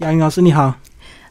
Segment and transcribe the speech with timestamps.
[0.00, 0.74] 杨云老师你好，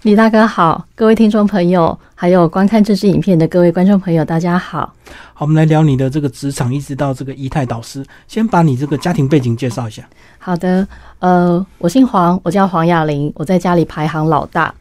[0.04, 4.94] 李大哥好，各位听众朋友，还有观看这支影片的各位观众朋友，大家好。
[5.34, 10.07] 好，我们来聊你的这个职场，一直到这个仪态导师，先把你这个家庭背景介绍一下。
[10.37, 10.87] 好的，
[11.17, 14.71] 呃，我姓黄，我叫黄雅玲，我在家里排行老大，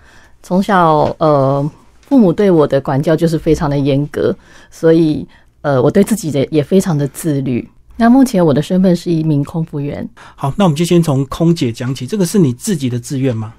[0.42, 1.70] 从小呃，
[2.02, 4.36] 父母对我的管教就是非常的严格，
[4.70, 5.26] 所以
[5.62, 7.66] 呃，我对自己的也非常的自律。
[7.96, 10.06] 那目前我的身份是一名空服员。
[10.36, 13.54] 好，那我们就先从空姐讲起，这个是你自己的志愿吗？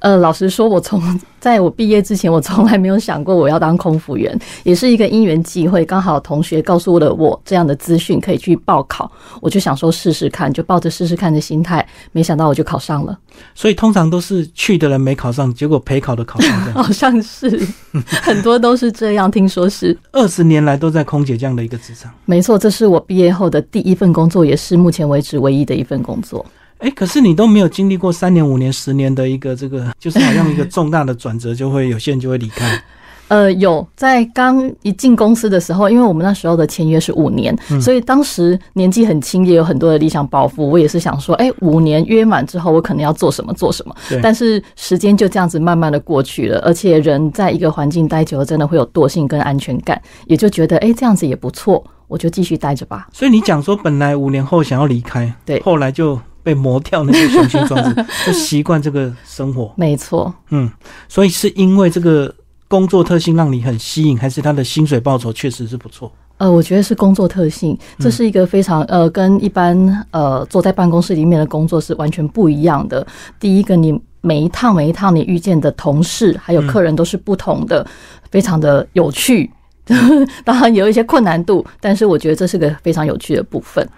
[0.00, 1.02] 呃，老实说，我从
[1.40, 13.18] 在我毕业之前，我从来没有想过我要当空服员，也是一个因缘际会，刚好同学告诉了我这样的资讯可以去报考，我就想说试试看，就抱着试试看的心态，没想到我就考上了。
[13.54, 17.60] 所以通常都是去的人没考上，结果陪考的考上，这样 好像是
[18.22, 22.12] 很多都是这样，听说是二十年来都在空姐这样的一个职场。
[22.24, 26.44] 没错，这是我毕业后的第一份工作，也是目前为止唯一的一份工作。
[26.78, 32.66] 哎，可是你都没有经历过三年、五年、十年的一个这个，就是好像一个重大的转折，就会有些人就会离开。
[33.28, 40.66] 呃，有在刚一进公司的时候，因为我们那时候的签约是五年，所以当时年纪很轻，也有很多的理想抱负。
[40.66, 43.94] 我也是想说，哎，五年约满之后，我可能要做什么做什么。
[44.22, 53.08] 但是时间就这样子慢慢的过去了，而且人在一个环境待久了，真的会有惰性跟安全感，也就觉得，哎，这样子也不错，我就继续待着吧。
[53.12, 56.18] 所以你讲说，本来五年后想要离开，对，后来就。
[56.42, 59.72] 被磨掉那些雄心壮志， 就习惯这个生活。
[59.76, 60.70] 没错，嗯，
[61.08, 62.34] 所以是因为这个
[62.66, 66.10] 工作特性让你很吸引，还是他的薪水报酬确实是不错？
[66.38, 73.04] 呃，我觉得是工作特性，这是一个非常呃，跟一般呃坐在办公室里面的工作是完全不一样的。
[73.40, 77.84] 第一个，你每一趟每一趟你遇见的同事还有客人都是不同的，
[78.30, 79.50] 非常的有趣。
[80.44, 83.88] 当然有一些困难度，但是我觉得这是个非常有趣的部分。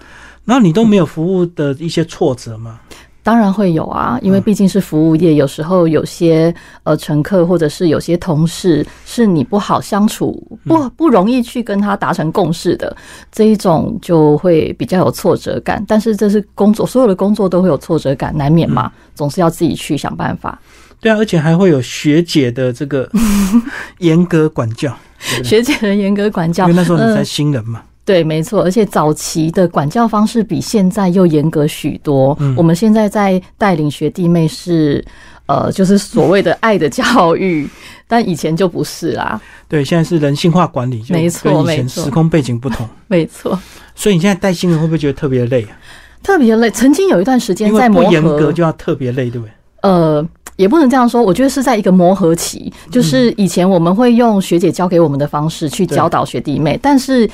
[0.44, 2.80] 那你都没有服务的一些挫折吗？
[3.22, 6.52] 当然会有啊，因为毕竟是服务业，有时候有些
[6.84, 12.97] 呃乘客或者是有些同事是你不好相处，不不容易去跟他达成共识的
[13.30, 15.84] 这一种，就会比较有挫折感。
[15.87, 20.59] 但是这是工作，所有的工作都会有挫折感，难免嘛，总是要自己去想办法。
[20.98, 23.09] 对啊，而且还会有学姐的这个
[24.00, 24.97] 严格管教，
[25.44, 27.82] 学姐的严格管教，因为那时候你才新人嘛。
[28.10, 32.37] 对，没错，而且早期的管教方式比现在又严格许多。
[32.56, 35.04] 我们现在在带领学弟妹是，
[35.47, 37.69] 呃，就是所谓的爱的教育，
[38.09, 39.41] 但以前就不是啦。
[39.69, 43.56] 对，现在是人性化管理，没错，没错，时空背景不同，没错。
[43.94, 45.78] 所以你现在带新人会不会觉得特别累啊？
[46.21, 46.69] 特别累。
[46.72, 49.53] 曾经有一段时间在磨合，严格就要特别累，对不对？
[49.82, 51.22] 呃，也不能这样说。
[51.22, 57.31] 我觉得是在一个磨合期，就是以前我们会用学姐教给我们的方式去教导学弟妹，但是。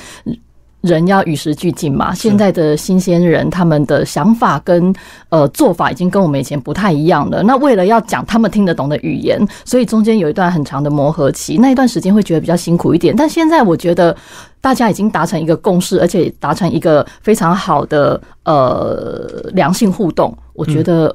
[0.81, 4.93] 人要与时俱进嘛，现在的新鲜人他们的想法跟
[5.29, 7.41] 呃做法已经跟我们以前不太一样了。
[7.43, 13.15] 那为了要讲他们听得懂的语言，所以中间有一段很长的磨合期，那一段时间会觉得比较辛苦一点。
[13.15, 14.15] 但现在我觉得
[14.61, 21.13] 大家已经达成一个共识，而且达成一个非常好的呃良性互动，我觉得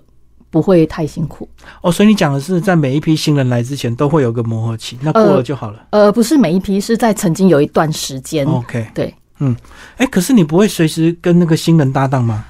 [0.50, 1.48] 不会太辛苦。
[1.82, 5.86] 哦，所以你讲的是在每一批新人来之前都会有个磨合期，那过了就好了。
[5.90, 8.44] 呃，不是每一批，是在曾经有一段时间。
[8.44, 9.14] OK，对。
[9.42, 9.56] 嗯，
[9.96, 12.44] 哎，可是你不会随时跟那个新人搭档吗？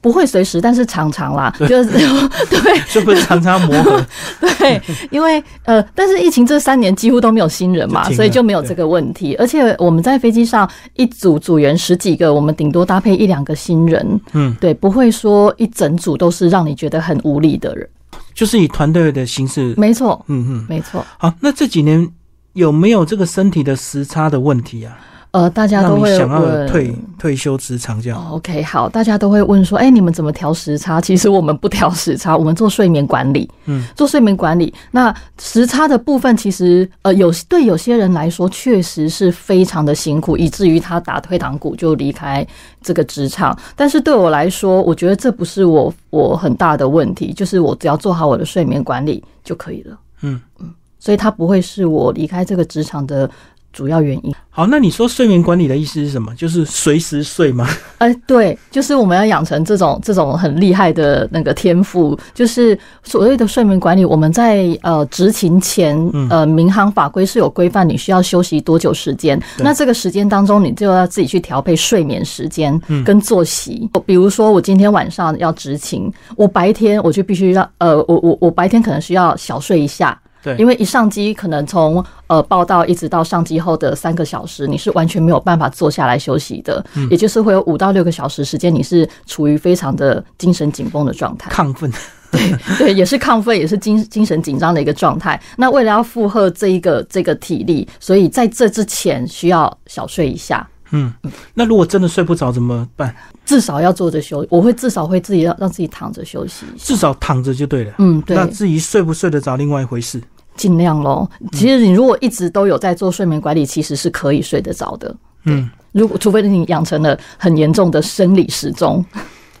[0.00, 1.90] 不会随时，但是常常啦，就是
[2.50, 4.06] 对， 是不是常常磨合？
[4.58, 4.78] 对，
[5.10, 9.34] 因为呃，但是疫情这三年几乎都没有新人嘛，所以就没有这个问题。
[9.36, 14.20] 而且我们在飞机上一组组员十几个，我们顶多搭配一两个新人。
[14.34, 17.88] 嗯，对，不会说一整组都是让你觉得很无力的人，
[18.34, 19.72] 就是以团队的形式。
[19.78, 21.02] 没错，嗯嗯，没错。
[21.16, 22.06] 好，那这几年
[22.52, 24.98] 有没有这个身体的时差的问题啊？
[25.34, 28.24] 呃，大家都会问退退休职场这样。
[28.30, 31.00] OK，好，大家都会问说，哎，你们怎么调时差？
[31.02, 33.50] 其实我们不调时差，我们做睡眠管理。
[33.64, 42.46] 嗯，做睡眠管理，那时差的部分，其实呃，有对有些人来说，确实是非常的辛苦，以至于他打退堂鼓就离开
[42.80, 43.58] 这个职场。
[43.74, 49.98] 但是对我来说，我觉得这不是我我很大的问题，就是我只要做好我的睡眠管理就可以了。
[50.22, 50.70] 嗯嗯，
[51.00, 53.28] 所以它不会是我离开这个职场的。
[53.74, 56.32] 主要原因好，那你说睡眠管理的意思是什么？
[56.36, 57.68] 就是随时睡吗？
[57.98, 64.04] 哎， 对，就是我们要养成这种这种很厉害的那个天赋，就是所谓的睡眠管理。
[64.04, 65.98] 我们在呃执勤前，
[66.30, 69.36] 呃民航法规是有规范，你需要休息多久时间？
[69.58, 73.90] 那这个时间当中，你就要自己去调配睡眠时间跟作息。
[74.06, 80.16] 比如说，我今天晚上要执勤，我白天我就必须要呃，我我我白天可能需要小睡一下。
[80.44, 91.90] 对，因为一上机，可能从呃报道一直到上机后的三个小时，你是完全没有办法坐下来休息的，嗯，也就是会有五到六个小时时间，你是处于非常的精神紧绷的状态，亢奋。
[92.30, 95.40] 对对，也是亢奋，也是精精神紧张的一个状态。
[95.56, 100.68] 那为了要负荷这一个这个体力，所以在这之前需要小睡一下。
[100.90, 101.12] 嗯，
[101.54, 103.14] 那如果真的睡不着怎么办？
[103.44, 106.66] 至少要坐着休，我会至少会自己让让自己躺着休息。
[106.76, 107.92] 至少躺着就对了。
[107.98, 110.20] 嗯，对那，至于睡不睡得着，另外一回事。
[110.56, 111.28] 尽量咯。
[111.52, 115.14] 其实你如果一直都有在做睡眠管理，其实是可以睡得着的。
[115.44, 119.04] 嗯，如果除非你养成了很严重的生理时钟，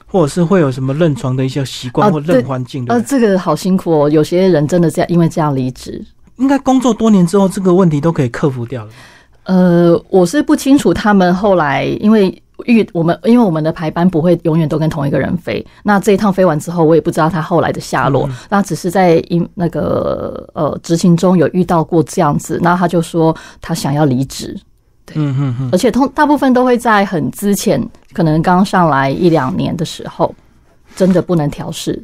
[0.06, 4.08] 或者是会有什么认床的一些习惯或认环境的、呃，这个好辛苦哦。
[4.08, 6.04] 有些人真的这样，因为这样离职。
[6.36, 8.90] 应该工作多年之后，这个问题都可以克服掉了。
[9.44, 12.40] 呃，我是不清楚他们后来因为。
[12.66, 15.64] 遇我们，因为我们的排班不会永远都跟同一个人飞。
[15.82, 18.28] 那这一趟飞完之后，我也不知道他后来的下落。
[18.48, 24.58] 那只是在因那个呃执行中有遇到过这样子，那他就说他想要离职。
[25.06, 30.34] 对嗯嗯嗯，而且通大部分都会在很之前，可能刚上来一两年的时候，
[30.96, 32.02] 真的不能调试。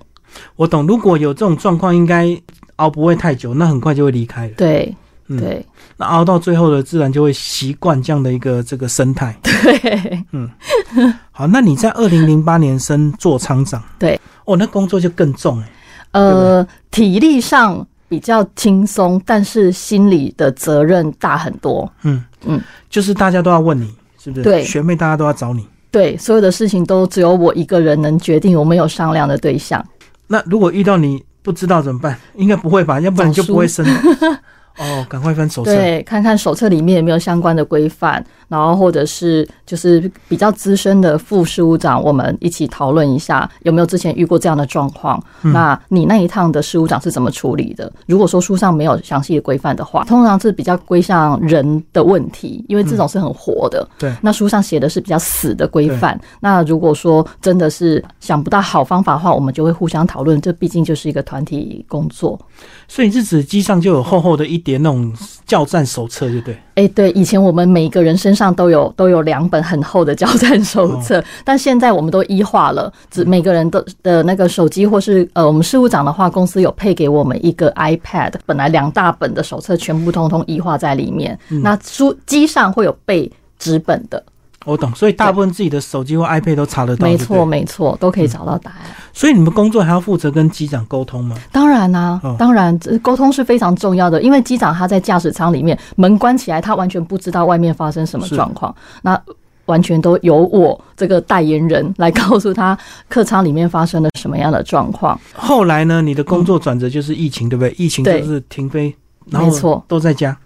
[0.57, 0.87] 我懂。
[0.87, 2.39] 如果有这种状况，应该
[2.77, 4.55] 熬不会太久，那很快就会离开了。
[4.57, 4.95] 对
[5.31, 5.65] 嗯，对
[5.97, 9.39] 那熬到最后的，自然就会习惯这样的一个这个生态。
[9.43, 10.51] 对，嗯
[11.31, 15.71] 好，那你在二零零八年升做厂长，对，哦，那工作就更重哎。
[16.11, 21.89] 呃，体力上比较轻松，但是心理的责任大很多。
[22.03, 24.43] 嗯嗯，就是大家都要问你，是不是？
[24.43, 25.65] 对学妹大家都要找你。
[25.93, 29.85] 对，所有的事情都只有我一个人能决定，我没有商量的对象。
[30.27, 32.19] 那如果遇到你不知道怎么办？
[32.35, 32.99] 应该不会吧？
[32.99, 33.87] 要不然你就不会升。
[34.79, 35.75] 哦，赶快翻手册。
[35.75, 45.19] 对，看看手册里面有没有相关的规范，然后或者是就是比较资深的副事务长，我们一起讨论一下有没有之前遇过这样的状况。
[45.43, 47.91] 嗯那你那一趟的事务长是怎么处理的？
[48.07, 53.89] 如果说书上没有详细的规范的话，通常是比较归向人的问题，因为这种是很活的。
[53.99, 56.21] 对那书上写的是比较死的规范。
[56.41, 60.41] 那如果说真的是想不到好方法的话，我们就会互相讨论。
[60.41, 62.39] 这毕竟就是一个团体工作。
[62.87, 65.13] 所以日子机上就有厚厚的一叠那种
[65.47, 66.59] 教战手册，对不对？
[66.77, 83.29] 哎、对，以前我们每一个人身上都有都有两本很厚的交战手册，但现在我们都一化了，只每个人的的那个手机或是呃，我们事务长的话，公司有配给我们一个 iPad，本来两大本的手册全部通通一化在里面，那书机上会有备
[83.59, 84.23] 纸本的，
[84.65, 84.95] 我懂。
[84.95, 88.79] 所以大部分自己的手机或 iPad 都查得到，没错没错，都可以找到答案。
[89.13, 91.37] 所以你们工作还要负责跟机长沟通吗？
[91.51, 99.21] 当然啦、哦当然，这沟通是非常重要的，因为机长他在驾驶舱里面门关起来，他完全不知道外面发生什么状况，那
[99.67, 102.77] 完全都由我这个代言人来告诉他
[103.09, 105.19] 客舱里面发生了什么样的状况。
[105.35, 106.03] 后来呢？
[106.03, 107.73] 你的工作转折就是疫情，对不对？
[107.79, 108.95] 疫情就是停飞，
[109.27, 110.37] 然后都在家。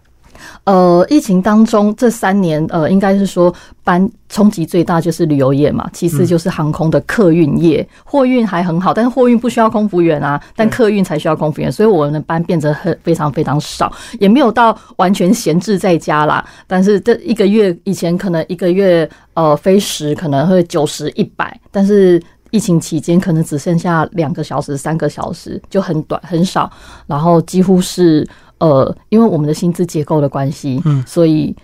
[0.65, 3.53] 呃，疫情当中这三年，呃，应该是说
[3.83, 16.45] 班冲击最大就是旅游业嘛，其次就是航空的客运业，货运还很好，但是货运不需要空服员啊，但客运才需要空服员，所以我们的班变得很非常非常少，也没有到完全闲置在家啦。
[16.67, 22.23] 但是这一个月以前可能一个月呃飞十可能会九十一百，但是。
[22.51, 26.71] 疫情期间可能只剩下两个小时、三个小时，就很短很少，
[27.09, 28.25] 然后几乎是
[28.65, 31.55] 呃，因为我们的薪资结构的关系，嗯所以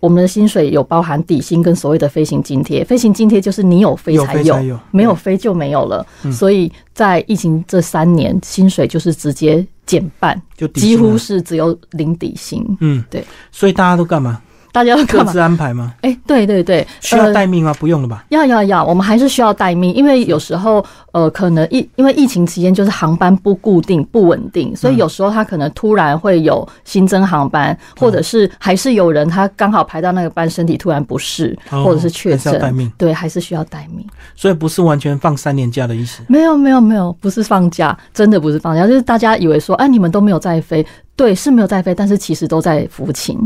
[0.00, 2.84] 我们的薪水有包含底薪跟所谓的飞行津贴。
[2.84, 6.04] 飞行津贴就是你有飞才有，没有飞就没有了。
[6.24, 12.64] 嗯所以在疫情这三年，薪水就是直接减半，就几乎是只有零底薪。
[12.80, 13.24] 嗯，对。
[13.52, 14.42] 所以大家都干嘛？
[14.72, 15.38] 大家要各自？
[15.38, 15.94] 安排吗？
[16.02, 17.74] 哎、对对对，需要呃待命吗？
[17.78, 18.24] 不用了吧？
[18.30, 34.06] 要要要，我们还是需要待命，因为有时候呃，可能疫因为疫情期间就是航班不固定、不稳定，所以嗯有时候他可能突然会有新增航班，或者是还是有人他刚好排到那个班，身体突然不适，哦或者是确诊，命，对，还是需要待命。
[34.34, 36.22] 所以不是完全放三年假的意思。
[36.28, 40.84] 没有没有没有，不是放假，真的不是放假，就是大家以为说，哎、你们都没有在飞，
[41.16, 43.38] 对，是没有在飞，但是其实都在服勤。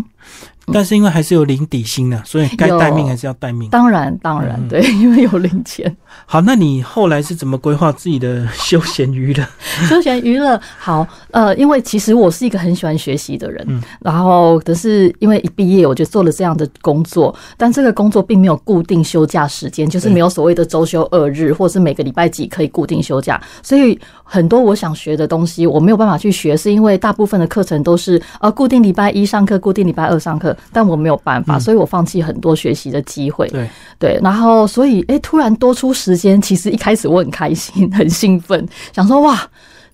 [0.73, 3.69] 但是因为还是有领底薪的，所以该待命还是要待命。
[3.71, 5.97] 当然当然，嗯对，因为有零钱。
[6.26, 9.45] 好，那你后来是怎么规划自己的 休闲娱乐？
[9.88, 33.49] 休闲娱乐好，呃，因为其实我是一个很喜欢学习的人，嗯然后可是因为一毕业我就做了这样的工作，但这个工作并没有固定休假时间，就是没有所谓的周休二日，或是每个礼拜几可以固定休假，所以很多我想学的东西我没有办法去学，是因为大部分的课程都是呃固定礼拜一上课，固定礼拜二上课，但我没有办法，嗯所以我放弃很多学习的机会。
[33.49, 33.68] 对，
[33.99, 39.40] 对，然后所以哎、诶突然多出时间，其实一开始我很开心，很兴奋，想说哇。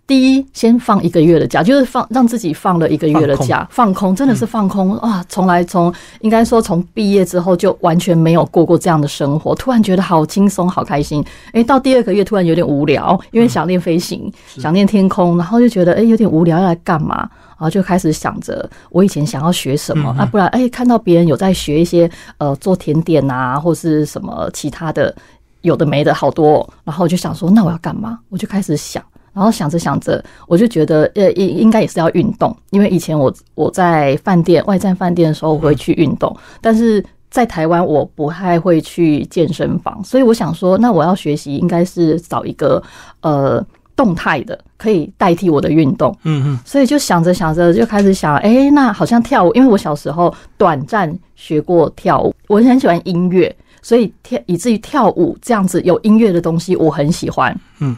[0.09, 5.23] 第一，先放一个月的假，就是放让自己放了一个月的假，放空，真的是放空啊！
[5.29, 11.23] 从来从应该说从毕业之后就完全没有过过这样的生活，突然觉得好轻松、好开心。
[11.53, 17.19] 诶，到第二个月突然有点无聊，因为想念飞行，想念天空，然后就觉得诶有点无聊，要来干嘛？
[17.19, 25.15] 然后就开始想着我以前想要学什么啊，不然诶看到别人有在学一些呃做甜点啊，或是什么其他的
[25.61, 28.19] 有的没的好多，然后我就想说那我要干嘛？
[28.31, 29.05] 我就开始想。
[29.39, 42.83] 然后想着想着，我就觉得，呃，应应该也是要运动，因为以前我我在饭店外站饭店的时候，我会去运动，但是在台湾我不太会去健身房，所以我想说，那我要学习，应该是找一个
[43.21, 43.65] 呃
[43.95, 46.13] 动态的，可以代替我的运动。
[46.25, 57.57] 嗯嗯，所以就想着想着，就开始想，哎，那好像跳舞，因为我小时候短暂学过跳舞，我很喜欢音乐，所以跳以至于跳舞这样子有音乐的东西，我很喜欢。
[57.79, 57.95] 嗯。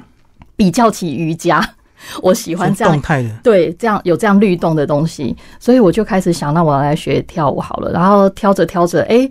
[0.60, 1.66] 比较起瑜伽，
[2.20, 7.90] 我喜欢这样动态的，对，这样有这样律动的东西，所以我就开始想，那我要来学跳舞好了。
[7.92, 9.26] 然后挑着挑着，哎，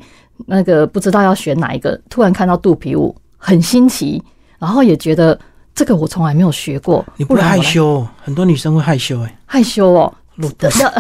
[0.47, 4.19] 那个不知道要选哪一个，突然看到肚皮舞，很新奇，
[4.57, 5.39] 然后也觉得
[5.75, 7.05] 这个我从来没有学过。
[7.15, 8.03] 你不害羞？
[8.23, 10.11] 很多女生会害羞，哎，害羞哦。
[10.79, 10.93] 要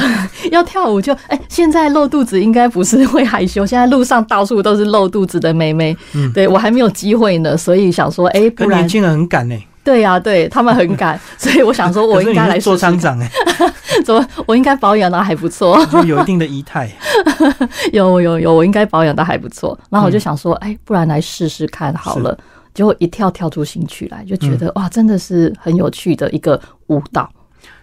[0.51, 5.97] 要 跳舞就哎，现在露肚子应该不是会害羞，现在路上到处都是露肚子的妹妹。
[6.13, 9.55] 嗯，对我还没有机会呢，所以想说，哎，不然年轻人很敢呢。
[9.83, 13.29] 对呀，对他们很敢， 所以我想说，我应该来做厂长哎，
[14.05, 16.91] 怎么我应该保养的还不错，有一定的仪态，
[17.93, 19.77] 有有有，我应该保养的还不错。
[19.89, 22.37] 然后我就想说，哎，不然来试试看好了。
[22.73, 27.29] 结果一跳跳出兴趣来，就觉得哇，真的是很有趣的一个舞蹈。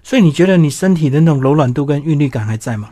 [0.03, 2.91] 所以你觉得你身体的那种柔软度跟韵律感还在吗？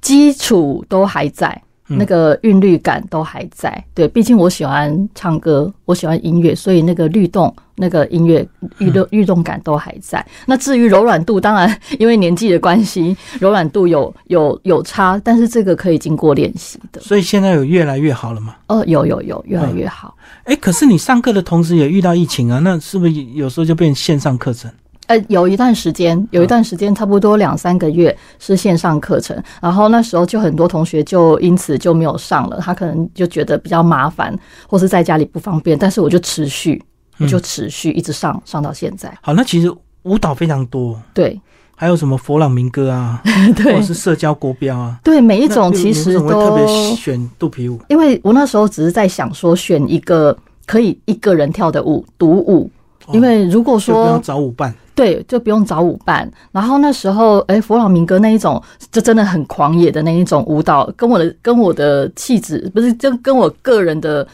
[0.00, 1.62] 基础都还在。
[1.98, 8.46] 那个韵律感都还在，对，毕竟我喜欢唱歌，我喜欢音乐，所以那个律动、那个音乐
[8.78, 10.24] 律动、律动感都还在。
[10.46, 17.00] 那至于柔软度，当然因为年纪的关系，柔软度有有有差，但是这个可以经过练习的。
[17.00, 18.56] 所以现在有越来越好了吗？
[18.68, 20.14] 哦，有有有，越来越好。
[20.44, 24.70] 哎，可是你上课的同时也遇到疫情啊，那是不是有时候就变线上课程？
[25.12, 34.34] 呃，有一段时间，有一段时间，差不多两三个月是线上课程，然后那时候就很多同学就因此就没有上了，他可能就觉得比较麻烦，
[34.66, 36.82] 或是在家里不方便，但是我就持续，
[37.18, 39.12] 我就持续一直上，上到现在。
[39.20, 39.70] 好，那其实
[40.04, 41.38] 舞蹈非常多，对，
[41.76, 43.20] 还有什么佛朗明哥啊，
[43.54, 46.66] 对，或者是社交国标啊，对，每一种其实都特别
[46.96, 52.70] 选肚皮舞，因为我那时候只是在想说，选一个可以一个人跳的舞，独舞，
[53.12, 54.74] 因为如果说不用找舞伴。
[54.94, 56.30] 对，就不用找舞伴。
[56.50, 64.26] 然后那时候，哎，弗朗明哥那一种，就真的很狂野的那一种舞蹈，跟我的跟我的气质不是，就跟我个人的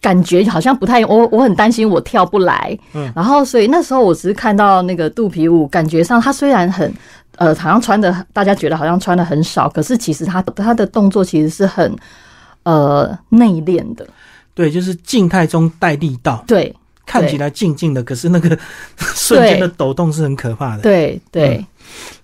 [0.00, 1.04] 感觉好像不太。
[1.06, 2.78] 我我很担心我跳不来。
[2.92, 3.10] 嗯。
[3.16, 6.92] 然后，所以那时候我只是看到那个肚皮舞，感觉上他虽然很
[7.36, 11.96] 呃，好像穿的，大家觉得好像穿的很少，可是其实他他的动作其实是很
[12.64, 14.06] 呃内敛的。
[14.54, 16.44] 对，就是静态中带力道。
[16.46, 16.74] 对。
[17.06, 18.58] 看起来静静的，可是那个
[19.14, 20.82] 瞬间的抖动是很可怕的。
[20.82, 21.64] 对对，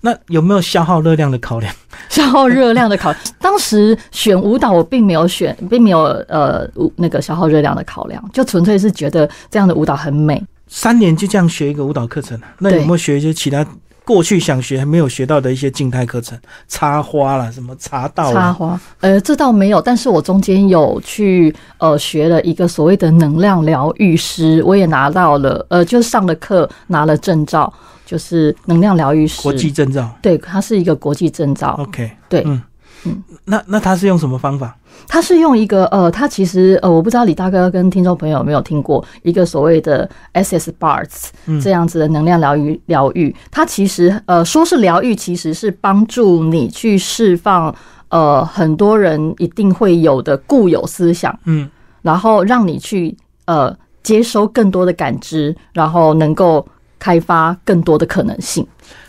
[0.01, 1.73] 那有没有消耗热量的考量？
[2.11, 10.43] 消耗热量的考，当时选舞蹈我并没有选，并没有呃那个消耗热量的考量，就纯粹是觉得这样的舞蹈很美。
[10.69, 13.65] 三年就这样学一个舞蹈课程，那有没有学一些其他？
[14.12, 16.38] 过去想学还没有学到的一些静态课程，
[16.69, 18.31] 插花啦，什么茶道？
[18.31, 27.73] 插花，呃，这倒没有，但是我中间有去呃学了一个所谓的能量疗愈师，我也拿到了，呃，就上了课拿了证照，
[28.04, 29.40] 就是能量疗愈师。
[29.40, 31.75] 国际证照，对，它是一个国际证照。
[31.78, 32.61] OK，对，嗯
[33.04, 34.76] 嗯，那那他是用什么方法？
[35.09, 41.30] 他是用一个呃，他其实呃，我不知道李大哥跟听众朋友有没有听过一个所谓的 SS Bars
[41.61, 43.35] 这样子的能量疗愈疗愈。
[43.50, 47.75] 它其实呃，说是疗愈，其实是帮助你去释放
[48.11, 51.68] 呃很多人一定会有的固有思想，嗯，
[52.02, 53.16] 然后让你去
[53.47, 56.64] 呃接收更多的感知，然后能够
[56.99, 58.64] 开发更多的可能性。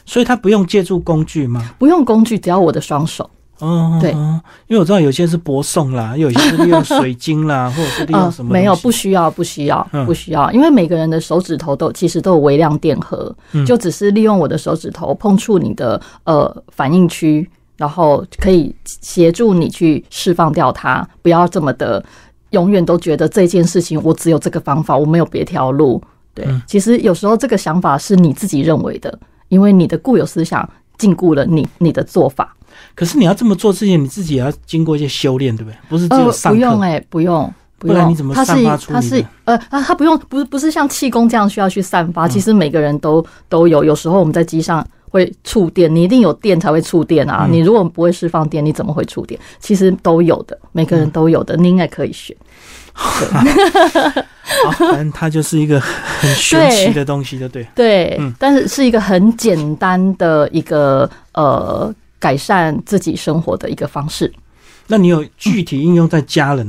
[0.05, 1.61] 所以他不用借助工具吗？
[1.77, 3.29] 不用工具，只要我的双手。
[3.63, 8.51] 哦，对，因为我知道有些是播送啦，有些是利用水晶啦， 或者是利用什么？
[8.51, 13.33] 没有，不需要，不需要，不需要，因为每个人的手指头都其实都有微量电荷，
[13.65, 22.03] 就只是利用我的手指头碰触你的呃反应区，然后可以协助你去释放掉它，不要这么的
[22.49, 26.01] 永远都觉得这件事情我只有这个方法，我没有别条路。
[26.35, 29.17] 对，其实有时候这个想法是你自己认为的，
[29.49, 30.67] 因为你的固有思想
[30.97, 32.55] 禁锢了你你的做法。
[32.95, 35.75] 可是你要这么做之前，你自己也要经过一些修炼，对不对？
[35.89, 36.57] 不是只有上课。
[36.57, 39.23] 不用哎，不用，不用，不然你怎么散发出它是？
[39.45, 42.27] 呃啊，它不用，不是不是像气功这样需要去散嗯发。
[42.27, 47.45] 其实每个人都都有，有时候我们在机上会触电，你一定有电才会触电啊。
[47.47, 49.39] 嗯你如果不会释放电，你怎么会触电？
[49.59, 52.35] 其实都有的，每个人都有的，你应该可以选。
[52.95, 53.09] 好，
[54.71, 57.65] 反正它就是一个很玄奇的东西，就对。
[57.73, 61.91] 对，嗯但是是一个很简单的一个呃
[62.23, 64.31] 改善自己生活的一个方式。
[64.87, 66.65] 那你有具体应用在家人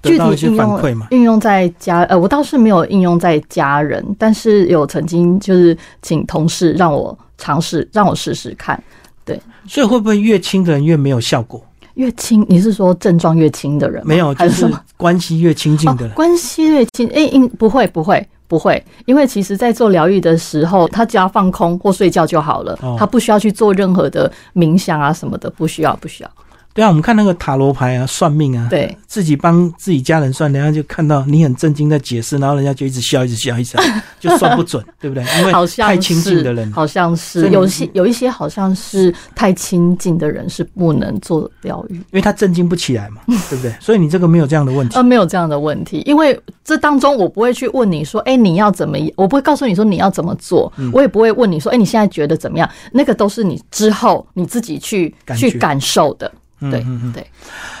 [0.00, 1.08] 得具体应用反馈吗？
[1.10, 8.80] 运用在家，呃，我倒是没有应用在家人，但是有曾经就是请同事让我尝试，让我试试看。
[9.24, 11.60] 对所以会不会越轻的人越没有效果？
[11.94, 14.06] 越轻，你是说症状越轻的人？
[14.06, 14.70] 没有，就是？
[14.96, 26.30] 关系越亲近的哦人。，关系越亲，诶、应不会不会不会，因为其实在做疗愈的时候，他只要放空或睡觉就好了，哦他不需要去做任何的冥想啊什么的，不需要不需要。
[26.74, 33.82] 对啊，我们看那个塔罗牌啊，算命啊，对，自己帮自己家人算，人家就看到你很震惊在解释，然后人家就一直笑，一直笑，一直笑，
[34.18, 35.24] 就算不准，对不对？
[35.38, 41.94] 因为好像太亲近的人，好像是有些有一些好像是太亲近的人是不能做疗愈。
[41.94, 43.72] 因为他震惊不起来嘛，对不对？
[43.80, 45.02] 所以你这个没有这样的问题呃，。
[45.04, 52.68] 没有这样的问题，因为这当中我不会去问你说，哎、你要怎么，我不会告诉你说你要怎么做，嗯我也不会问你说，哎、你现在觉得怎么样？
[52.90, 56.28] 那个都是你之后你自己去感去感受的。
[56.60, 57.12] 对嗯。
[57.12, 57.26] 对，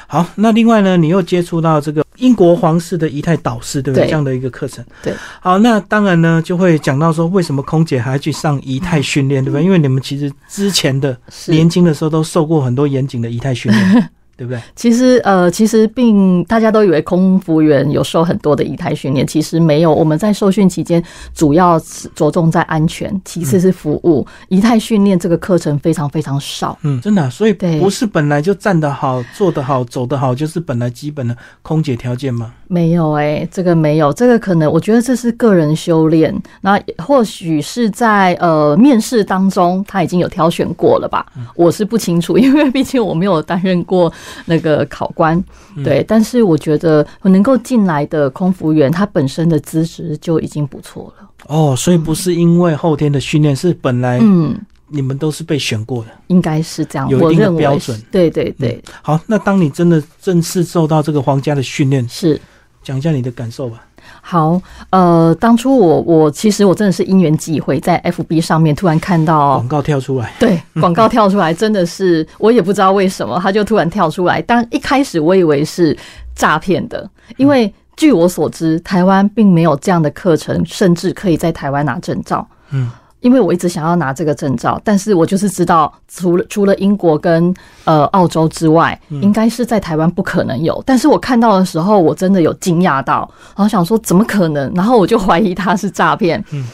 [0.06, 4.04] 好，那另外呢，你又接触到这个英国皇室的仪态导师，对不对？
[4.04, 4.84] 对这样的一个课程。
[5.02, 5.14] 对。
[5.40, 9.64] 好，那当然呢，就会讲到说，为什么空姐还要去上仪态训练，对不对？
[9.64, 11.16] 因为你们其实之前的
[11.46, 14.60] 年轻的时候都受过很多严谨的仪态训练， 对不对？
[14.74, 19.94] 其实呃，其实并大家都以为空服员有受很多的仪态训练，其实没有。
[19.94, 21.02] 我们在受训期间，
[21.34, 24.26] 主要是着重在安全，其次是服务。
[24.48, 26.78] 仪态训练这个课程非常非常少。
[26.82, 32.52] 嗯，真的啊、所以对不是本来就站得好、坐得好、走得好，就是本来基本的空姐条件吗？
[32.66, 41.24] 没有哎、这个没有，这个可能我觉得这是个人修炼，那或许是在呃面试当中他已经有挑选过了吧，
[41.54, 44.12] 我是不清楚，因为毕竟我没有担任过
[44.44, 45.42] 那个考官，
[45.82, 56.10] 对，但是我觉得能够进来的空服员，他本身的资质就已经不错了，哦，所以不是因为后天的训练，是本来嗯，你们都是被选过的。
[56.28, 58.00] 应该是这样，有一定的标准。
[58.10, 62.40] 对对对，好，那当你真的正式受到这个皇家的训练，是。
[62.82, 63.82] 讲一下你的感受吧。
[64.26, 64.58] 好，
[64.88, 74.40] 呃，当初我我其实我真的是因缘际会，在 FB 上面突然看到广告跳出来，对，广告跳出来，真的是我也不知道为什么，它就突然跳出来。
[74.40, 75.94] 但一开始我以为是
[76.34, 77.06] 诈骗的，
[77.36, 82.48] 因为据我所知，台湾并没有这样的课程，甚至可以在台湾拿证照。
[82.70, 82.90] 嗯，
[83.24, 87.52] 因为我一直想要拿这个证照，但是我就是知道，除了除了英国跟
[87.84, 90.82] 呃澳洲之外，应该是在台湾不可能有。
[90.84, 94.70] 但是我看到的时候，我真的有惊讶到，然后想说怎么可能？
[94.74, 96.44] 然后我就怀疑他是诈骗。
[96.50, 96.66] 嗯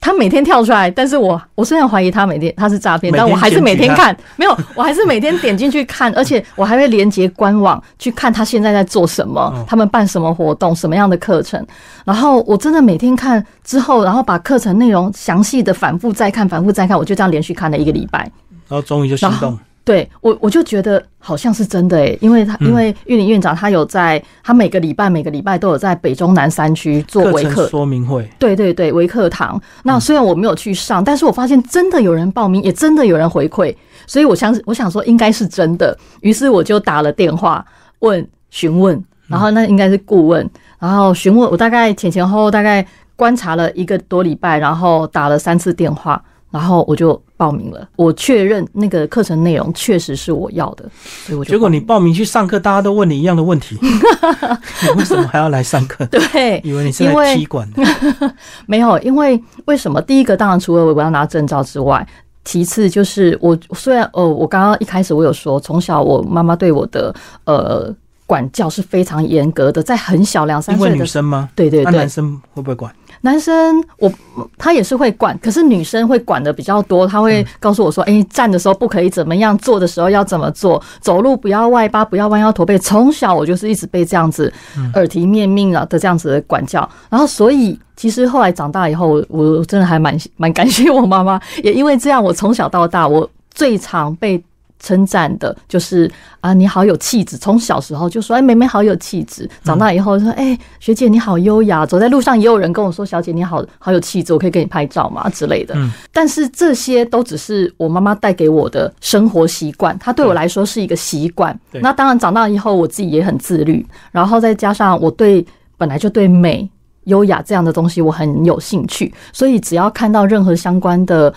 [0.00, 11.64] 他每天跳出来，但是我我虽然怀疑他每天他是诈骗，但我还是每天看，没有，我还是每天点进去看， 而且我还会连接官网去看他现在在做什么哦，他们办什么活动，什么样的课程。
[12.04, 18.20] 然后我真的每天看之后，然后把课程内容详细的反复再看，反复再看，我就这样连续看了一个礼拜。
[18.68, 19.58] 然后终于就行然动。
[19.82, 29.60] 对我，我就觉得好像是真的诶，因为他嗯因为玉林院长他有在，他每个礼拜每个礼拜都有在北中南山区做微课，说明会，对对对，微课堂。
[29.82, 33.74] 那虽然我没有去上，但是我发现真的有人报名，也真的有人回馈，
[34.06, 35.96] 所以我相信，我想说应该是真的。
[36.20, 37.64] 于是我就打了电话
[38.00, 47.88] 问询问，然后那应该是顾问，然后询问我大概前前后后大概观察了一个多礼拜，然后打了三次电话，然后我就报名了。
[47.96, 50.84] 我确认那个课程内容确实是我要的，
[51.24, 56.04] 所以我就结果你报名去上课，大家都问你一样的问题， 你为什么还要来上课？
[56.12, 57.82] 对以为你是来踢馆的。
[58.68, 60.02] 没有，因为为什么？
[60.02, 62.06] 第一个当然除了我要拿证照之外，
[62.44, 67.94] 其次就是我虽然呃，我刚刚一开始我有说，从小我妈妈对我的呃
[68.26, 71.48] 管教是非常严格的，在很小两三岁的女生吗？
[71.54, 72.94] 对对对那男，生会不会管？
[73.22, 74.10] 男生我
[74.56, 82.78] 他也是会管，可是女生会管的比较多，他会告诉我说，哎、站的时候不可以怎么样，坐的时候要怎么做，走路不要外八，不要弯腰驼背。
[82.78, 84.52] 从小我就是一直被这样子
[84.94, 94.42] 耳提面命了的这样子的管教，然后所以其实后来长大以后，我我真的还蛮蛮感谢我妈妈，也因为这样，我从小到大我最常被。
[94.80, 97.36] 称赞的，就是啊，你好有气质。
[97.36, 99.48] 从小时候就说，哎，妹妹好有气质。
[99.62, 101.84] 长大以后说，哎，学姐你好优雅。
[101.86, 105.76] 走在路上也有人跟我说，小姐你好好有气质，我可以给你拍照吗之类的。
[106.12, 111.56] 但是这些都只是我妈妈带给我的生活习惯，它对我来说是一个习惯。
[111.72, 115.44] 那当然长大以后我自己也很自律，然后再加上我对
[115.76, 116.68] 本来就对美、
[117.04, 121.32] 优雅这样的东西我很有兴趣，所以只要看到任何相关的。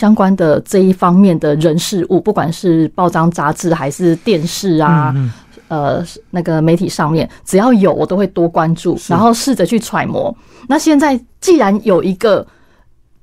[0.00, 5.14] 相关的这一方面的人事物，不管是报章杂志还是电视啊，
[5.68, 10.34] 呃，那个媒体上面，只要有我都会多关注，然后试着去揣摩。
[10.66, 12.46] 那现在既然有一个，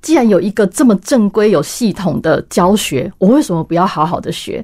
[0.03, 4.63] 既然有一个这么正规有系统的教学，我为什么不要好好的学？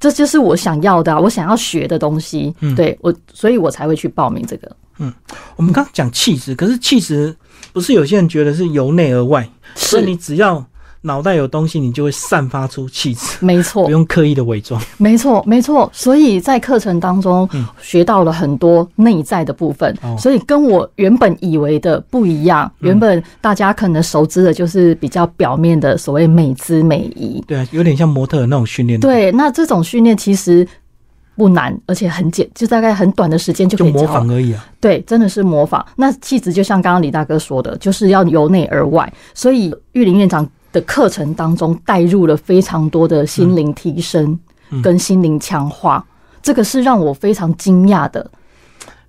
[0.00, 2.52] 这就是我想要的，我想要学的东西。
[2.74, 4.68] 对我，所以我才会去报名这个。
[4.98, 5.14] 嗯，
[5.54, 7.32] 我们刚讲气质，可是气质
[7.72, 10.66] 不是有些人觉得是由内而外，所以你只要。
[11.04, 13.36] 脑袋有东西，你就会散发出气质。
[13.40, 14.80] 没错，不用刻意的伪装。
[14.98, 15.90] 没错，没错。
[15.92, 17.48] 所以在课程当中
[17.80, 22.70] 学到了很多内在的部分，所以跟我原本以为的不一样。
[22.78, 27.42] 原本大家可能熟知的就是比较表面的所谓美姿美仪。
[27.48, 29.00] 对，有点像模特那种训练。
[29.00, 30.64] 对，那这种训练其实
[31.34, 34.64] 不难，而且很简，就大概很短的时间就可以模仿而已啊。
[34.80, 35.84] 对，真的是模仿。
[35.96, 39.12] 那气质就像刚刚李大哥说的，就是要由内而外。
[39.34, 40.48] 所以玉林院长。
[40.72, 44.38] 的课程当中带入了非常多的心灵提升
[44.82, 46.04] 跟心灵强化，
[46.42, 48.30] 这个是让我非常惊讶的。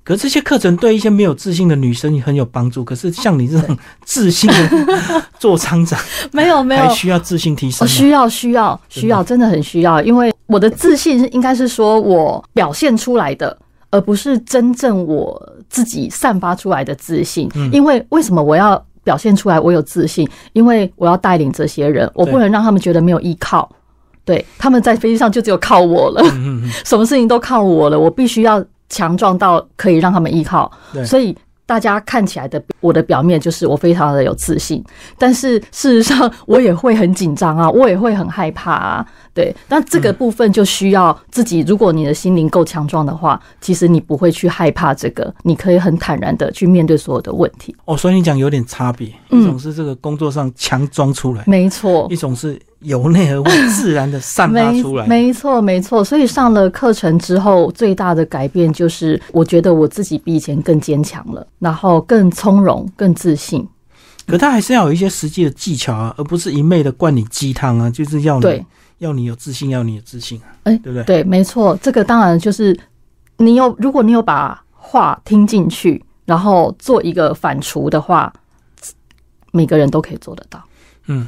[0.04, 2.84] 可这些课程对一些没有自信的女生很有帮助。
[2.84, 5.98] 可是像你这种自信的 做厂长，
[6.34, 7.88] 没有没有，还需要自信提升？
[7.88, 10.02] 需要需要需要，真的很需要。
[10.02, 13.58] 因为我的自信应该是说我表现出来的，
[13.92, 17.50] 而不是真正我自己散发出来的自信。
[17.72, 18.86] 因为为什么我要？
[19.04, 23.70] 表现出来，我有自信，因为我要带领这些人，我不能让他们觉得没有依靠。
[24.26, 26.24] 对，他们在飞机上就只有靠我了，
[26.86, 30.72] 什么事情都靠我了，我必须要强壮到可以让他们依靠。
[31.06, 31.36] 所以。
[31.66, 34.84] 大家看起来的我的表面就是我非常的有自信，
[35.18, 39.06] 但是事实上我也会很紧张啊，我也会很害怕啊。
[39.34, 47.76] 对，但这个部分就需要自己，如果你的心灵够强壮的话，其实你不会去害怕这个，你可以很坦然的去面对所有的问题。
[47.86, 52.60] 哦，所以你讲有点差别，一种是这个工作上强装出来，没错，一种是。
[52.84, 55.08] 由内而外，自然的散发出来。
[55.08, 56.04] 没错，没错。
[56.04, 63.66] 所以上了课程之后，最大的改变就是，我觉得我自己比以前更坚强了，然后更从容、更自信。
[64.28, 68.62] 可他还是要有一些实际的技巧啊，而不是一昧的灌你鸡汤啊，就是要你
[69.04, 71.04] 要你有自信，要你有自信啊，哎，对不对？
[71.04, 71.78] 对，没错。
[71.82, 72.78] 这个当然就是
[73.38, 78.32] 你有，如果你有把话听进去，然后做一个反刍的话，
[79.52, 80.64] 每个人都可以做得到。
[81.08, 81.28] 嗯，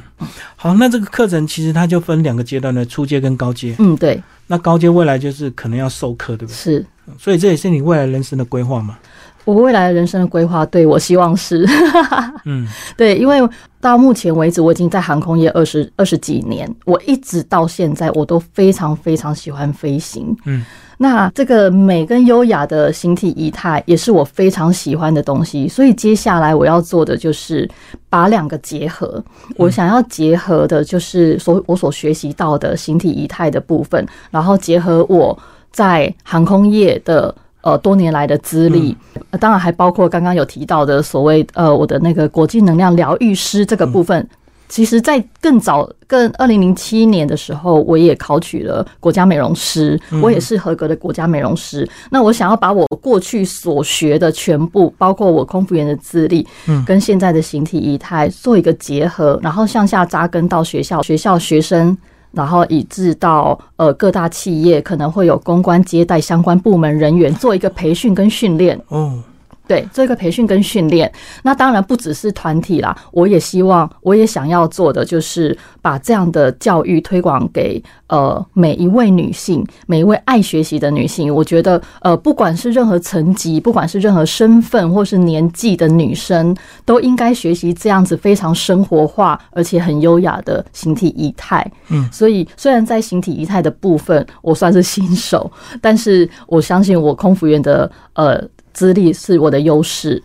[0.56, 3.76] 好，那这个课程其实它就分两个阶段的，初阶跟高阶。
[3.78, 4.22] 嗯，对。
[4.46, 6.56] 那高阶未来就是可能要授课，对不对？
[6.56, 6.86] 是。
[7.18, 8.98] 所以这也是你未来人生的规划嘛？
[9.46, 11.66] 我未来的人生的规划，对我希望是。
[12.44, 13.38] 嗯，对，因为
[13.80, 20.36] 到目前为止，我已经在航空业二十二十几年，我一直到现在，我都非常非常喜欢飞行。
[20.44, 20.62] 嗯。
[20.98, 27.68] 那这个美跟优雅的形体仪态也是我非常喜欢的东西，所以接下来我要做的就是
[28.08, 29.22] 把两个结合。
[29.58, 35.38] 我想要结合的就是所我所学习到的形体仪态的部分，然后结合我
[35.70, 37.34] 在航空业的
[37.66, 38.96] 呃多年来的资历，
[39.40, 44.24] 当然还包括刚刚有提到的所谓呃我的那个国际能量疗愈师这个部分。
[44.68, 51.88] 其实，在更早、更二零零七年的时候，我也考取了国家美容师，我也是合格的国家美容师。
[52.10, 61.96] 那我想要把我过去所学的全部，包括我空服员的资历，嗯，跟现在的形体仪态做一个结合，然后向下扎根到学校、学校学生，
[62.36, 68.78] 然后以至到呃各大企业，可能会有公关接待相关部门人员做一个培训跟训练。
[68.88, 69.18] 哦。
[69.66, 72.96] 对，做一个培训跟训练，那当然不只是团体啦。
[73.10, 81.34] 我也希望，我也想要做的就是把这样的教育推广给呃每一位女性，每一位爱学习的女性。
[81.34, 91.68] 我觉得，呃，不管是任何层级，不管是任何身份或是年纪的女生，都应该学习这样子非常生活化而且很优雅的形体仪态。
[91.88, 95.50] 嗯，所以虽然在形体仪态的部分我算是新手，
[95.80, 98.40] 但是我相信我空服员的呃。
[98.76, 100.22] 资历是我的优势，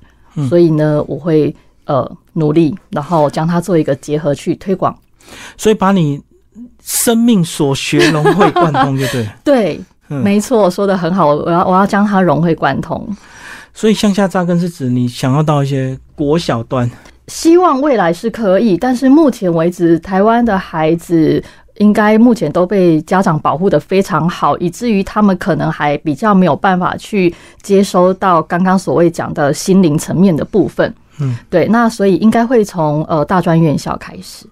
[0.49, 4.93] 所以呢，我会呃努力，然后将它做一个结合去推广。
[5.55, 6.21] 所以把你
[6.83, 9.29] 生命所学融会贯通，就对。
[9.41, 11.33] 对，没错，说的很好。
[11.33, 13.07] 我要我要将它融会贯通。
[13.73, 16.91] 所以向下扎根是指你想要到一些国小端，
[17.27, 21.41] 希望未来是可以，但是目前为止，台湾的孩子。
[21.81, 30.93] 应该目前都被家长保护的非常好，以至于他们可能还比较没有办法去接收到刚刚所谓讲的心灵层面的部分。
[31.19, 34.45] 嗯，对，那所以应该会从呃大专院校开始。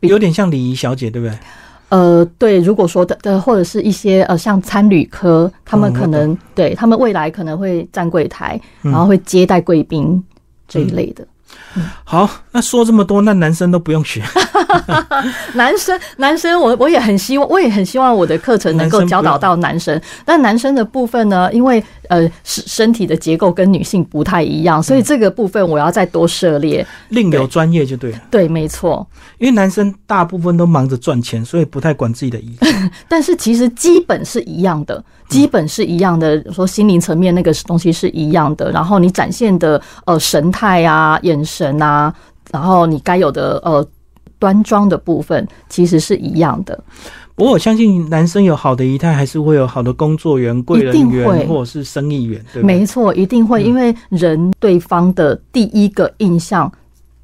[0.00, 1.36] 有点像礼仪小姐，对不对？
[1.88, 10.22] 呃，对，如果说的的或者是一些呃像参旅科，他们可能、对他们未来可能会站柜台，嗯然后会接待贵宾
[10.68, 11.26] 这一类的。
[12.04, 14.22] 好，那说这么多，那男生都不用学，
[15.54, 20.00] 男生，男生，我我也很希望，我也很希望我的课程能够教导到男生。
[20.24, 26.86] 但男生的部分呢，因为呃身身体的结构跟女性不太一样，所以这个部分我要再多涉猎。
[27.08, 28.18] 另有专业就对了。
[28.30, 29.06] 对，没错。
[29.38, 32.90] 因为男生大部分都忙着赚钱，所以不太管自己的仪态。
[33.08, 36.42] 但是其实基本是一样的，基本是一样的。
[36.52, 42.14] 说心灵层面那个东西是一样的，然后你展现的呃神态啊、眼神啊，
[42.50, 43.86] 然后你该有的呃
[44.38, 46.78] 端庄的部分，其实是一样的。
[47.34, 52.62] 不过我相信男生有好的仪态，还是会有好的工作员、贵人员或者是生意员，对？
[52.62, 56.72] 没错，一定会，嗯因为人对方的第一个印象，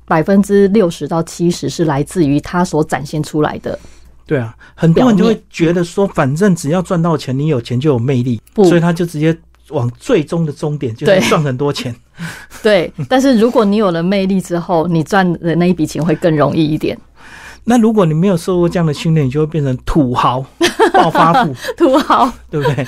[0.05, 3.79] 百分之六十到七十是来自于他所展现出来的。
[4.27, 9.35] 对啊，很多人就会觉得说，反正只要赚到钱，你有钱就有魅力，所以他就直接
[9.73, 11.95] 往最终的终点，就是赚很多钱。
[12.63, 16.97] 对，但是如果你有了魅力之后，你赚的那一笔钱会更容易一点。
[17.65, 20.45] 那如果你没有受过这样的训练，你就会变成土豪、
[20.93, 22.87] 暴发户，土豪，对不对？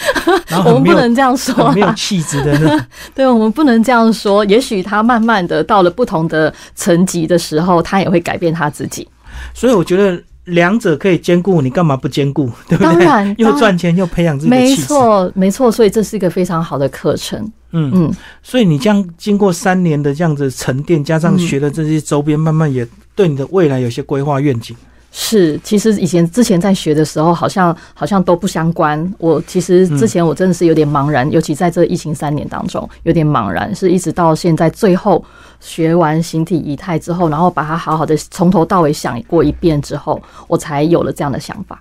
[0.49, 1.95] 然后我们不能这样说很没有啊。
[1.97, 2.87] 气质的那种。
[3.15, 4.45] 对，我们不能这样说。
[4.47, 9.07] 也许他慢慢的到了不同的层级的时候，他也会改变他自己。
[9.55, 12.51] 所以我觉得两者可以兼顾，你干嘛不兼顾？
[12.69, 12.93] 对不对？
[12.93, 14.77] 当然 又赚钱又培养自己的没。
[14.77, 15.73] 错，没错。
[15.73, 17.41] 所以这是一个非常好的课程。
[17.73, 24.77] 嗯嗯，所以你这样经过三年的这样子沉淀，加上嗯学的这些周边，慢慢也对你的未来有些规划愿景。
[25.17, 29.15] 是，其实以前之前在学的时候，好像好像都不相关。
[29.17, 35.25] 我其实之前我真的是有点茫然，尤其在这疫情三年当中，有点茫然，是一直到现在最后
[35.61, 41.81] 学完形体仪态之后，然后把它好好的从头到尾想过一遍之后，我才有了这样的想法。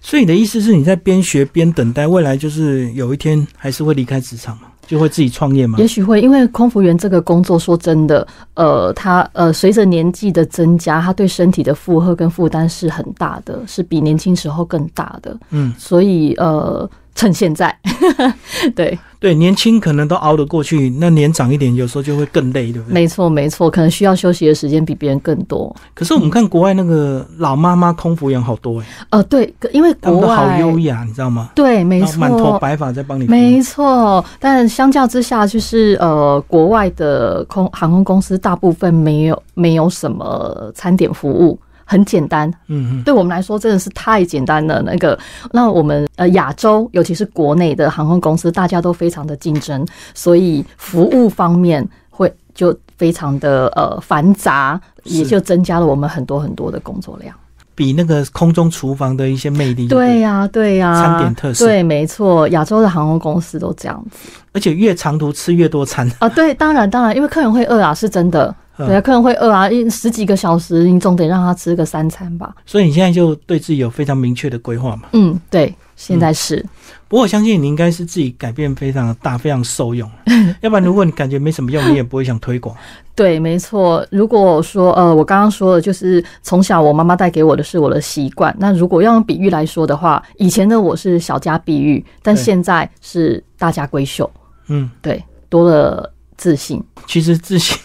[0.00, 5.86] 所以你的意思是你在边学边等待，未来就是有一天还是会离开职场吗，就会自己创业吗也？
[5.86, 15.36] 许会，因为空服员这个工作，说真的，呃，他呃，随着年纪的增加，他对身体的负荷跟负担是很大的，是比年轻时候更大的。
[15.50, 17.74] 嗯，所以呃，趁现在，
[18.74, 22.94] 对，对，年轻可能都熬得过去，那年长一点有时候就会更累，对不对？
[22.94, 25.74] 没错没错，可能需要休息的时间比别人更多。
[25.94, 31.50] 可是我们看国外那个老妈妈空服员好多哎、呃，对，因为国外好优雅，你知道吗？
[31.54, 32.58] 对，没然后满头。
[32.58, 41.58] 白发在帮你没错，但相较之下，就是呃，国外的空航空公司大部分没有没有什么餐点服务，
[41.92, 44.80] 很简单，嗯嗯，对我们来说真的是太简单了。
[44.80, 45.18] 那个，
[45.50, 57.34] 那我们呃亚洲，尤其是国内的航空公司，大家都非常的竞争，所以服务方面会就非常的呃繁杂，也就增加了我们很多很多的工作量。
[57.74, 66.10] 比那个空中厨房的一些魅力，对呀、对呀、餐点特色对，没错，亚洲的航空公司都这样子而且越长途吃越多餐。
[66.18, 66.28] 啊。
[66.28, 68.54] 对，当然当然，因为客人会饿啊，是真的。
[68.78, 72.54] 嗯对啊，客人会饿啊，一十几个小时，你总得让他吃个三餐吧。
[72.64, 75.08] 所以你现在就对自己有非常明确的规划嘛？
[75.12, 76.64] 嗯，对，现在是。
[77.06, 80.10] 不过我相信你应该是自己改变非常的大，非常受用。
[80.62, 82.74] 要不然如果你感觉没什么用，你也不会想推广。
[83.14, 84.04] 对，没错。
[84.10, 88.54] 如果说呃，我刚刚说的就是从小我妈妈带给我的是我的习惯。
[88.58, 94.28] 那如果要用比喻来说的话，以前的我是小家碧玉，但现在是大家闺秀。
[94.68, 96.10] 嗯，对，多了
[96.42, 96.82] 自信。
[97.06, 97.76] 其实自信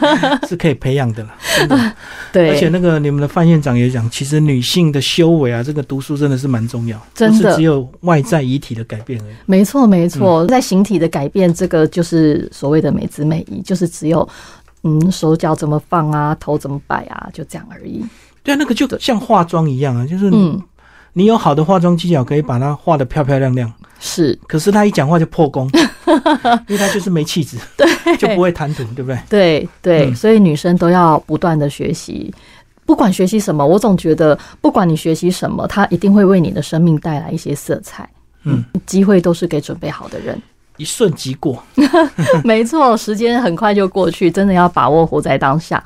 [0.48, 1.34] 是可以培养的啦。
[1.58, 1.92] 真的
[2.32, 9.34] 对，而且那个你们的范院长也讲，其实女性的修为啊，这个读书真的是蛮重要，真是只有外在遗体的改变而已。
[9.44, 14.26] 没错，没错，嗯在形体的改变，这个就是所谓的美姿美仪，就是只有
[14.82, 18.02] 嗯手脚怎么放啊，头怎么摆啊，就这样而已。
[18.42, 20.58] 对啊，那个就像化妆一样啊，就是嗯，
[21.12, 23.70] 你有好的化妆技巧，可以把它画得漂漂亮亮。
[23.98, 25.68] 是可是他一讲话就破功，
[26.68, 29.18] 因为他就是没气质，对，就不会谈吐，对不对？
[29.28, 32.32] 对对，嗯所以女生都要不断的学习。
[32.84, 38.08] 不管学习什么，我总觉得，不管你学习什么，它一定会为你的生命带来一些色彩。
[38.44, 40.40] 嗯，机会都是给准备好的人。
[40.76, 41.60] 一瞬即过。
[42.44, 45.82] 没错，时间很快就过去，真的要把握活在当下。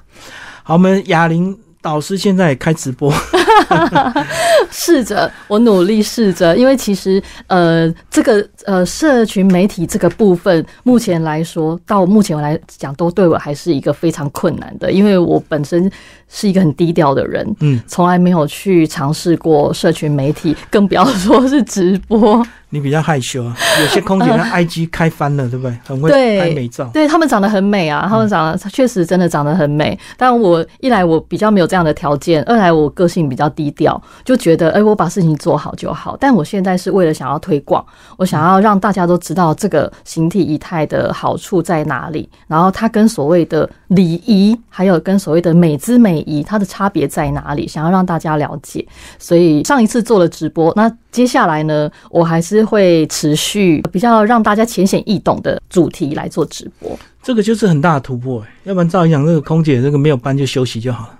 [0.62, 3.11] 好，我们哑铃导师现在也开直播，
[4.70, 15.90] 试着，我努力试着，因为其实呃，这个呃，社群媒体这个部分，目前来说，到目前来讲，都对我还是一个非常困难的，因为我本身
[16.28, 22.44] 是一个很低调的人，嗯，从来没有去尝试过社群媒体，更不要说是直播。
[22.72, 25.76] 你比较害羞啊，有些空姐她 IG 开翻了，对不对？
[25.84, 26.08] 很会
[26.38, 29.98] 拍美照，对他们长得很美啊，他们长得确实真的长得很美。
[30.16, 36.16] 但我一来我比较没有这样的条件，二来我个性比较比较低调，就觉得哎，我把事情做好就好。
[36.20, 37.85] 但我现在是为了想要推广，
[38.16, 47.66] 我想要让大家都知道这个形体仪态的好处在哪里，然后它跟所谓的礼仪，还有跟所谓的美姿美仪，它的差别在哪里？
[47.66, 48.87] 想要让大家了解，
[49.18, 52.61] 所以上一次做了直播，那接下来呢，我还是。
[52.70, 58.44] 会持续比较让大家浅显易懂的主题来做直播，这个就是很大的突破。
[58.62, 61.18] 要不然照理讲，这个空姐这个没有班就休息就好了，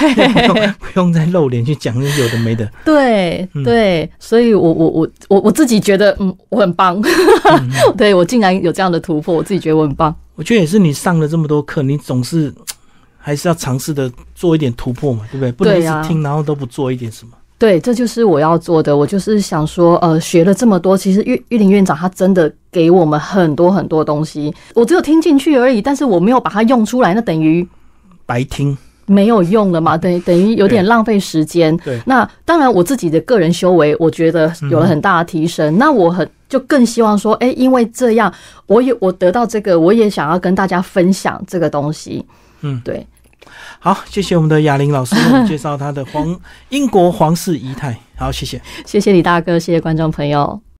[0.14, 2.68] 对，不用再露脸去讲那有的没的。
[2.84, 7.00] 对对，所以我我我我我自己觉得，嗯，我很棒。
[7.96, 10.14] 对我竟然有这样的突破，我自己觉得我很棒。
[10.34, 12.52] 我觉得也是你上了这么多课，你总是
[13.18, 15.52] 还是要尝试的做一点突破嘛，对不对？
[15.52, 17.32] 不能一直听，然后都不做一点什么。
[17.58, 18.96] 对，这就是我要做的。
[18.96, 27.64] 我就是想说，呃，学了这么多，其实玉玉林院长他真的给我们很多很多东西，我只有听进去而已，但是我没有把它用出来，那等于
[28.26, 28.76] 白听，
[29.12, 29.96] 没有用了嘛？
[29.96, 31.76] 等等于有点浪费时间。
[31.78, 35.76] 对，那当然我自己的个人修为，我觉得有了很大的提升。
[35.76, 38.32] 那我很就更希望说，哎，因为这样，
[38.66, 42.24] 我有我得到这个，我也想要跟大家分享这个东西。
[42.62, 43.06] 嗯，对。
[43.78, 46.38] 好，谢谢我们的雅玲老师为我们介绍他的皇
[46.70, 47.98] 英国皇室仪态。
[48.16, 50.62] 好，谢谢，谢谢李大哥，谢谢观众朋友。